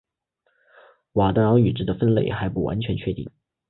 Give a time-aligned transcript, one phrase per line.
[1.13, 3.29] 佤德昂语支的分类还不完全确定。